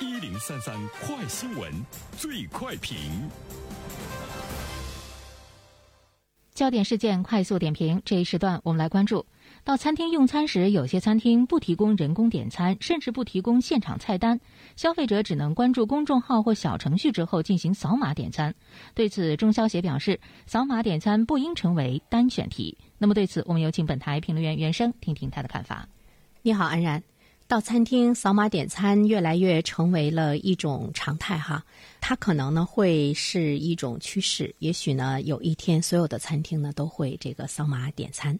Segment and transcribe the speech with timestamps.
[0.00, 1.72] 一零三三快新闻，
[2.16, 2.96] 最快评。
[6.54, 9.26] 焦点事件快速点评，这一时段我们来关注：
[9.64, 14.38] 到餐厅用餐时，有些餐厅不提供人工点餐，甚至不提供现场菜单，
[14.76, 18.54] 消费者只能关注公众号或小程序之后进行扫码点餐。
[18.94, 22.78] 对此，中消协表示，扫码点餐不应成为单选题。
[22.98, 25.88] 那么，对此我们有请本台评论员袁生听听他的看法。
[26.42, 27.02] 你好，安然。
[27.48, 31.64] 到餐厅扫码点餐越来越成为了一种常态哈，
[31.98, 38.38] 它可能呢会是一种趋势，也许呢有一天所有的餐厅呢都会这个扫码点餐。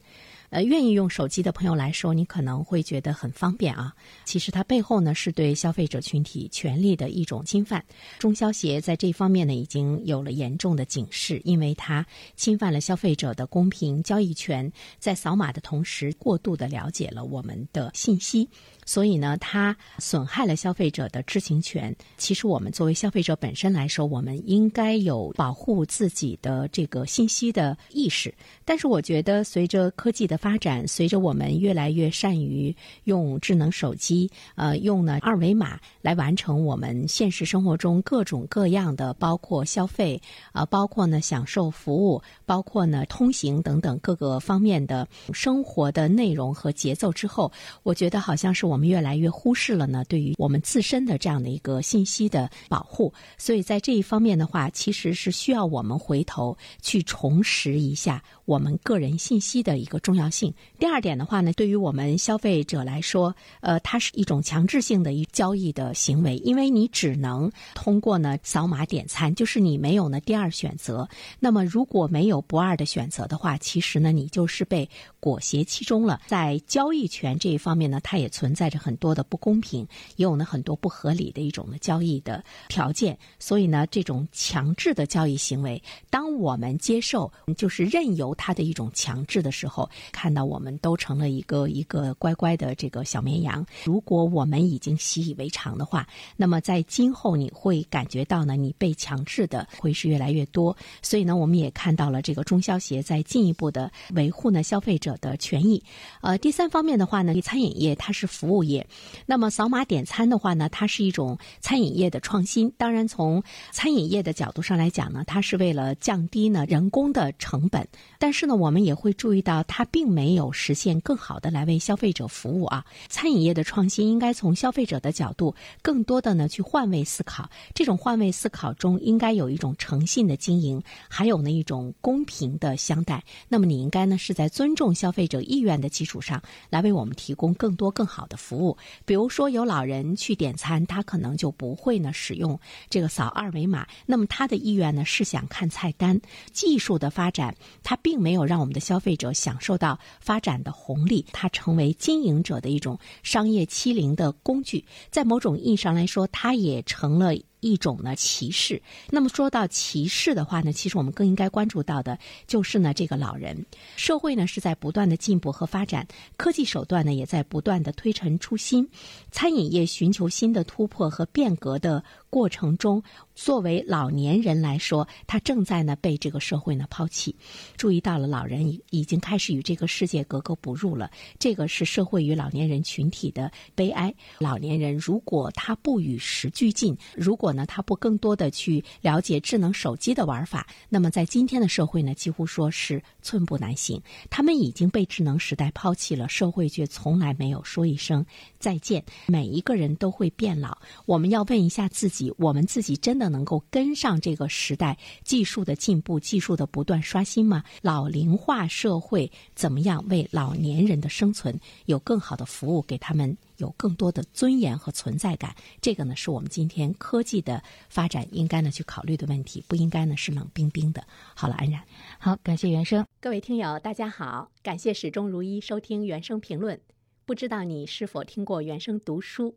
[0.51, 3.93] 呃，愿意用手机的朋友来说，你可能会觉得很方便啊。
[4.25, 7.85] 其实它背后呢，是对消费者群体权利的一种侵犯。
[8.19, 18.49] 中消协在这方面呢，已经有了严重的警示，因为它侵犯了消费者的公平交易权，在扫码的同时，过度的了解了我们的信息，
[18.87, 21.95] 所以呢，它损害了消费者的知情权。
[22.17, 28.35] 其实，我们作为消费者本身来说，我们应该有保护自己的这个信息的意识。
[28.65, 40.21] 但是，我觉得随着科技的发展，随着我们越来越善于用智能手机，呃，用呢二维码来完成我们现实生活中各种各样的，包括消费
[40.53, 47.51] 啊，包括呢享受服务，包括呢通行等等各个方面的生活的内容和节奏之后，
[47.83, 53.13] 我觉得好像是我们越来越忽视了呢对于我们自身的这样的一个信息的保护。
[53.37, 60.28] 所以在这一方面的话，其实是需要我们回头去重拾一下我们个人信息的一个重要。
[60.31, 71.09] 性第二点的话呢，对于我们消费者来说，呃，它是一种强制性的一交易的行为，因为你只能通过呢扫码点餐，就是你没有呢第二选择。
[71.39, 74.89] 那么如果没有不二的选择的话，其实呢你就是被
[75.21, 76.21] 裹挟其中了。
[76.27, 79.87] 在交易权这一方面呢，它也存在着很多的不公平，
[80.17, 83.19] 也有呢很多不合理的一种的交易的条件。
[83.39, 89.89] 所以呢，这种强制的交易行为，当我们接受就是任由它的一种强制的时候。
[90.19, 93.65] 看到我们都成了一个一个乖乖的这个小绵羊。
[93.85, 96.05] 如果我们已经习以为常的话，
[96.37, 100.77] 那么在今后你会感觉到呢，你被强制的会是越来越多。
[101.03, 105.81] 所以呢，我们也看到了这个中消协在进一步的维护呢消费者的权益。
[106.21, 108.85] 呃，第三方面的话呢，餐饮业它是服务业，
[109.25, 112.69] 那么扫码点餐的话呢，它是一种餐饮业的创新。
[112.77, 113.41] 当然，从
[113.71, 117.87] 餐饮业的角度上来讲呢，它是为了降低呢人工的成本。
[118.19, 120.08] 但是呢，我们也会注意到它并。
[120.09, 122.85] 没有实现更好的来为消费者服务啊！
[123.09, 127.49] 餐饮业的创新应该从消费者的角度，更多的呢去换位思考。
[127.75, 133.23] 这种换位思考中，应该有一种诚信的经营，还有呢一种公平的相待。
[133.49, 138.77] 那么你应该呢是在尊重消费者意愿的基础上，来为我们提供更多更好的服务。
[139.05, 142.59] 比如说有老人去点餐，他可能就不会呢使用
[142.89, 146.21] 这个扫二维码，那么他的意愿呢是想看菜单。
[146.53, 149.98] 技术的发展，它并没有让我们的消费者享受到。
[150.21, 157.35] 发展的红利，它成为经营者的一种商业欺凌的工具，在某种意义上来说，它也成了。
[157.61, 158.81] 一种呢歧视。
[159.11, 162.17] 那么说到歧视的话呢，其实我们更应该关注到的
[162.47, 163.67] 就是呢这个老人。
[163.97, 166.07] 社会呢是在不断的进步和发展，
[166.37, 168.89] 科技手段呢也在不断的推陈出新。
[169.33, 173.03] 餐饮业寻求新的突破和变革的过程中，
[173.35, 177.35] 作为老年人来说，他正在呢被这个社会呢抛弃。
[177.77, 181.11] 注意到了，老人已已经开始与这个世界格格不入了。
[181.39, 184.15] 这个是社会与老年人群体的悲哀。
[184.39, 194.01] 老年人如果他不与时俱进，如果呢，他不更多的去了解智能手机的玩法，那么在今天的社会呢，几乎说是寸步难行。
[194.29, 198.25] 他们已经被智能时代抛弃了，社会却从来没有说一声
[198.59, 199.03] 再见。
[199.27, 207.63] 每一个人都会变老，我们要问一下自己：我们自己真的能够跟上这个时代技术的进步、技术的不断刷新吗？
[207.83, 213.37] 老龄化社会怎么样为老年人的生存有更好的服务，给他们？
[213.59, 221.05] 有更多的尊严和存在感，这个呢是我们今天科技的发展应该呢去考虑的问题，不应该呢是冷冰冰的。
[221.35, 221.83] 好了，安然，
[222.21, 226.81] 好，感谢原生，各位听友，大家好，感谢始终如一收听原声评论。
[227.27, 229.57] 不知道你是否听过原声读书？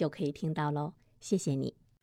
[0.00, 0.94] 就可以听到喽。
[1.20, 1.79] 谢谢你。